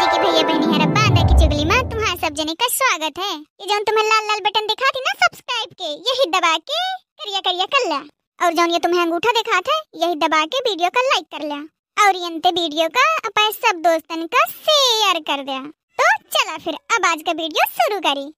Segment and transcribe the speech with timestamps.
[0.00, 3.32] जी के भैया बहनी, हरा बांधा की चुगली में, तुम्हारा सब जने का स्वागत है।
[3.32, 6.78] ये जो तुम्हें लाल लाल बटन दिखा थी ना सब्सक्राइब के यही दबा के
[7.18, 7.98] करिया करिया कर ला।
[8.38, 12.06] और जो ये तुम्हें अंगूठा दिखा था, यही दबा के वीडियो का लाइक कर लिया
[12.06, 15.60] और ये वीडियो का अपने सब दोस्तन का शेयर कर दिया।
[15.98, 18.28] तो चला फिर, अब आज का वीडियो शुरू करी।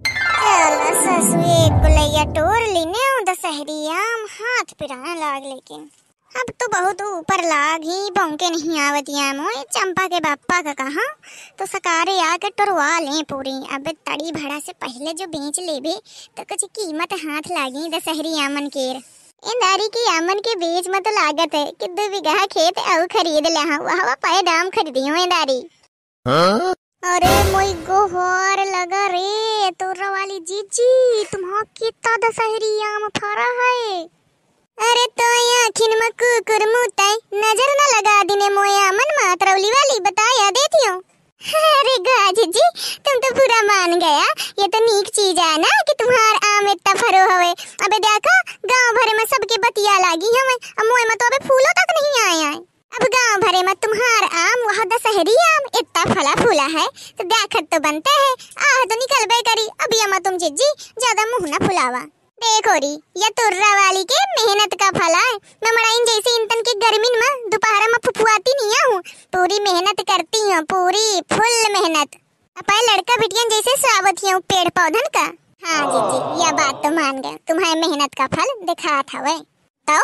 [0.00, 5.90] चला ससु एक गुलैया टोर लेने दशहरी आम, हाथ पिराने लाग लेकिन।
[6.30, 11.06] अब तो बहुत ऊपर लाग ही भौंके नहीं आवतिया मोए। चंपा के बापा का कहा?
[11.58, 15.94] तो सकारे आके टुरवा ले पूरी। अब तड़ी भड़ा से पहले जो बेच लेबे
[16.36, 18.96] तो कुछ कीमत हाथ लागी दशहरी आमन केर।
[19.42, 23.46] इंदारी की आमन के बीच में तो लागत है कि दो बीघा खेत और खरीद
[23.46, 25.16] ले। हाँ वह पाए दाम खरीदी हो?
[25.16, 25.60] इंदारी
[27.02, 34.08] अरे मोई गोहर लगा रे तोरा वाली जीजी तुम्हारा कितना दशहरी आम फरा है?
[34.80, 40.50] अरे तो आखिन में कुकुर मुताई नज़र न लगा दिने मोया। मन मातरौली वाली बताया
[40.50, 40.98] देती हूँ।
[41.40, 42.64] अरे गाजी जी,
[43.06, 44.28] तुम तो पूरा मान गया।
[44.60, 47.50] ये तो नीक चीज़ है ना कि तुम्हार आम इतना फरो हवे।
[47.86, 48.36] अबे देखा,
[48.72, 52.22] गाँव भरे में सबके बतिया लागी हमें अब मोए में तो अबे फूलों तक नहीं
[52.22, 52.60] आया है।
[52.92, 56.86] अब गाँव भरे में तुम्हार आम, वहाँ दशहरी आम इतना फला फूला है।
[57.18, 58.32] तो देखत तो बनते है।
[58.68, 62.02] आह तो निकलबे करी। अभी अमा तुम जिज्जी ज़्यादा मुँह ना फुलावा।
[62.40, 65.32] देखो री, ये तुर्रा वाली के मेहनत का फल है।
[65.64, 69.00] मैं मड़ाइन जैसे इंतन की गर्मी में दोपहर में फुफुआती नहीं हूँ।
[69.34, 72.16] पूरी मेहनत करती हूँ, पूरी, फुल मेहनत।
[72.56, 75.26] अपने लड़का बिटियन जैसे सावत हूँ पेड़ पौधन का।
[75.66, 79.38] हाँ जी जी यह बात तो मान गया। तुम्हारे मेहनत का फल दिखा था वह
[79.88, 80.00] तो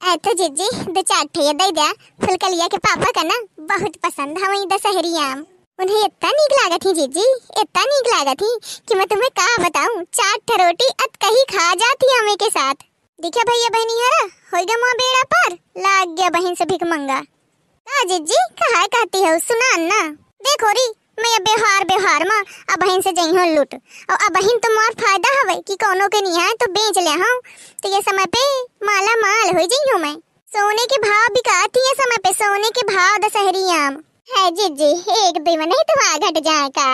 [0.00, 4.38] ऐ तो जीजी, दो चार ठे दे दिया। फुलकलिया के पापा का ना, बहुत पसंद
[4.38, 5.44] है वही दशहरी आम।
[5.82, 7.24] उन्हें इतना नीक लागा थी जीजी,
[7.60, 8.50] इतना नीक लागा थी
[8.88, 12.74] कि मैं तुम्हें कहा बताऊँ, चार रोटी अत कहीं खा जाती हमें के साथ।
[13.18, 14.22] देखिए भैया बहनी हरा
[14.52, 19.22] हो गया माँ बेड़ा पर, लाग गया बहन से भिख मंगा। का जीजी, कहा कहती
[19.22, 20.00] है सुना ना?
[20.46, 20.86] देखो री,
[21.18, 22.38] मैं अब व्यवहार व्यवहार में,
[22.70, 26.08] अब बहन से जई हूँ लूट। और अब बहन तो मार फ़ायदा हवे कि कोनो
[26.08, 27.34] के नहीं है तो बेच ले हाँ।
[27.82, 28.46] तो ये समय पे
[28.86, 30.14] माला माल हो जई हूँ मैं।
[30.48, 34.88] सोने के भाव बिकाती है समय पे, सोने के भाव दशहरी आम। है जी जी,
[35.28, 36.86] एक दिन में नहीं तुम्हारा घट जाए का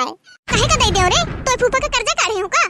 [0.49, 2.63] कहे का दे दे रे तो फूफा का कर्जा काढ़े हूँ का?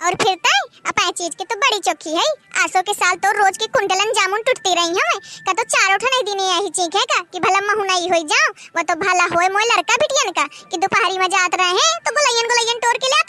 [0.00, 0.60] और फिर तय
[0.90, 2.24] अपा चीज़ की तो बड़ी चौकी है
[2.64, 6.08] आसो के साल तो रोज के कुंडलन जामुन टूटती रही हूँ। का तो चार उठा
[6.14, 9.26] नहीं दिने यही चीख है का, कि भला महुना नहीं होई जाओ वो तो भला
[9.34, 12.96] होए मोय लड़का बिटियन का, कि दोपहरी में जात रहे हैं तो गुलैयन गुलैयन तोड़
[12.96, 13.23] के रहे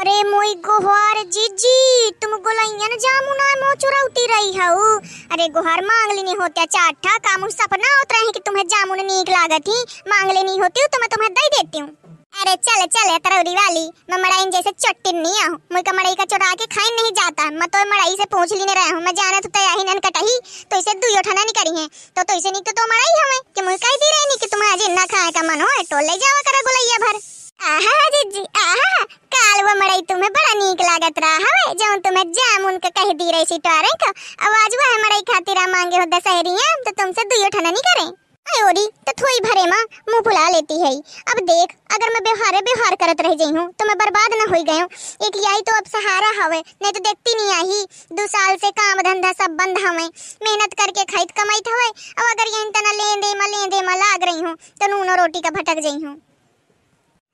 [0.00, 4.84] अरे मोई गोहार जीजी तुम गुलैयन जामुना मो चुरौती रही हऊ
[5.32, 9.68] अरे गोहार मांग लेनी होती चाठा काम सपना होत रहे कि तुम्हें जामुन नीक लागत
[9.68, 11.88] ही। मांग लेनी होती तो मैं तुम्हें दे देती हूँ।
[12.34, 16.52] अरे चल चल तरौरी वाली मैं मड़ाई जैसे चट्टी नहीं आहूँ मुझे मड़ाई का चुरा
[16.54, 19.48] के खाई नहीं जाता। मैं तो मड़ाई से पूछ लेने रहा हूँ। मैं जाना तो
[19.58, 20.38] तैयार नन कटही।
[20.70, 23.40] तो इसे दुई उठाना नहीं करी है। तो तो इसे नहीं तो, तो मड़ाई हमें।
[23.54, 26.16] कि मुझे कह दी रही कि तुम्हें आज इन्ना खाए का मन हो तो ले
[26.24, 27.20] जावा करा गुलैया भर।
[27.60, 29.04] आहा जीजी, आहा,
[29.34, 33.30] काल वो मड़ाई तुम्हें बड़ा नीक लागत रहा हवे जो तुम्हें जामुन का कह दी
[33.30, 34.08] रही सी सिटवारे का,
[34.46, 36.54] आवाज़ वो है मड़ाई खातिर मांगे हो दशहरी
[36.86, 38.08] तो तुमसे दुई उठाना नहीं करें।
[38.46, 40.92] अयोरी तो थोड़ी भरे माँ, मुँह फुला लेती है
[41.32, 44.62] अब देख, अगर मैं व्यवहार व्यवहार करत रह गई हूँ तो मैं बर्बाद न हो
[44.62, 44.88] गई हूँ
[45.28, 49.04] एक यही तो अब सहारा हवे, नहीं तो देखती नहीं आई। दो साल से काम
[49.10, 50.08] धंधा सब बंद हवे।
[50.48, 53.94] मेहनत करके खाइत कमाइत हवे। अब अगर यही तना लेन दे मा लेन दे मा
[54.02, 56.16] लाग रही हूँ तो नून रोटी का भटक गई हूँ।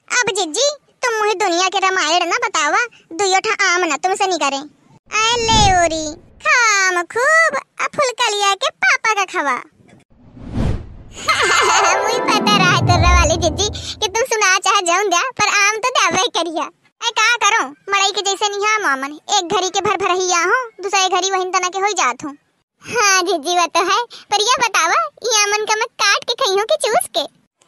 [0.09, 0.67] अब जिज्जी
[1.05, 2.79] तुम मुझे दुनिया के रामायण ना बतावा
[3.21, 4.63] दुयो ठा आम ना तुमसे नहीं करें।
[5.21, 6.05] अले ओरी,
[6.47, 7.57] खाम खूब
[7.97, 9.57] फुलकलिया के पापा का खवा।
[12.03, 13.69] मुझे पता रहा तुर्रा वाली जिज्जी
[14.01, 16.67] कि तुम सुना चाहे जाऊँ दिया पर आम तो दावे करिया।
[17.01, 17.63] ऐ का करो?
[17.93, 21.09] मड़ई के जैसे नहीं हाँ मामन। एक घड़ी के भर भर ही आ हूँ, दूसरे
[21.09, 22.37] घड़ी वहीं तना के हो जात हूँ।
[22.85, 23.99] हाँ जिज्जी वो तो है,
[24.31, 27.25] पर यह बतावा ये आमन का मैं काट के खई हूँ कि चूस के?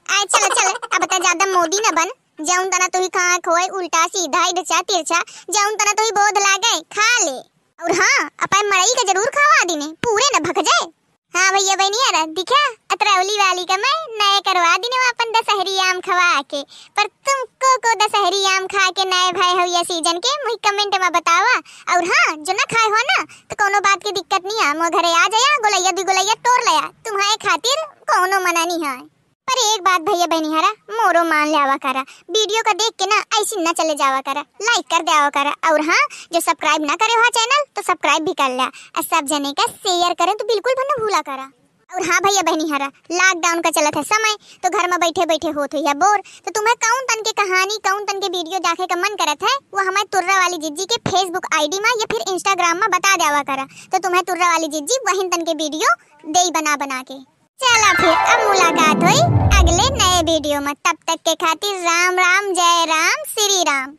[0.07, 3.67] आए, चलो चलो, अब बता ज़्यादा मोदी न बन। जाऊँ तना तो ही कहाँ खोए
[3.77, 5.23] उल्टा, सीधा इधचा तिरछा
[5.55, 7.39] जाऊँ तना तो ही बोध लागे, खा ले.
[7.79, 10.87] और हाँ अपन मड़ई का ज़रूर खावा दिने पूरे न भग जाए.
[11.35, 12.61] हाँ भैया बहनी, यार, दिखा
[12.93, 16.63] अतरौली वाली का मैं नए करवा दिने अपन दशहरी आम खवा के.
[16.97, 20.97] पर तुमको को दशहरी आम खा के नए भाई हो या सीज़न के मुझे कमेंट
[21.03, 21.59] में बतावा.
[21.95, 24.73] और हाँ जो ना खाए हो ना तो कोनो बात की दिक्कत नहीं है.
[24.79, 26.91] मो घरे आ जाया, गोलैया भी गोलैया तोड़ लिया.
[27.09, 27.85] तुम्हारे खातिर
[28.15, 29.18] कोनो मना नहीं है.
[29.49, 32.01] पर एक बात भैया बहनी हरा मोरो मान लिया करा।
[32.31, 35.81] वीडियो का देख के ना ऐसी ना चले जावा करा। लाइक कर दिया करा। और
[35.83, 36.01] हाँ
[36.33, 39.67] जो सब्सक्राइब ना करे हुआ चैनल तो सब्सक्राइब भी कर लिया। और सब जने का
[39.69, 41.49] शेयर करें तो बिल्कुल भी भूला करा।
[41.91, 44.35] और हाँ भैया बहनी हरा लॉकडाउन का चला था समय
[44.65, 48.05] तो घर में बैठे बैठे होत हुई बोर तो तुम्हें कौन तन के कहानी, कौन
[48.05, 51.47] तन के वीडियो देखे का मन करत है, वो हमारे तुर्रा वाली जिज्जी के फेसबुक
[51.55, 55.29] आईडी में या फिर इंस्टाग्राम में बता देवा करा। तो तुम्हें तुर्रा वाली जिज्जी वही
[55.29, 55.97] तन के वीडियो
[56.29, 57.19] दे बना बना के।
[57.61, 59.21] चला फिर अब मुलाकात हुई
[59.59, 63.95] अगले नए वीडियो में। तब तक के खातिर राम राम, जय राम, श्री राम।